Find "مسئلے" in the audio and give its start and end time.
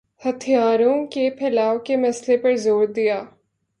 1.97-2.37